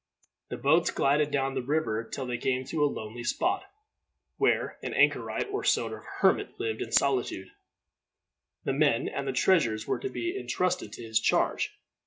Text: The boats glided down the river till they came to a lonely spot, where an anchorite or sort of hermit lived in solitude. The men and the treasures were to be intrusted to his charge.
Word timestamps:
The 0.49 0.57
boats 0.57 0.89
glided 0.89 1.29
down 1.29 1.53
the 1.53 1.61
river 1.61 2.03
till 2.03 2.25
they 2.25 2.39
came 2.39 2.65
to 2.65 2.83
a 2.83 2.89
lonely 2.91 3.23
spot, 3.23 3.65
where 4.37 4.79
an 4.81 4.95
anchorite 4.95 5.49
or 5.51 5.63
sort 5.63 5.93
of 5.93 6.03
hermit 6.21 6.59
lived 6.59 6.81
in 6.81 6.91
solitude. 6.91 7.51
The 8.63 8.73
men 8.73 9.07
and 9.07 9.27
the 9.27 9.31
treasures 9.31 9.85
were 9.85 9.99
to 9.99 10.09
be 10.09 10.35
intrusted 10.35 10.91
to 10.93 11.03
his 11.03 11.19
charge. 11.19 11.75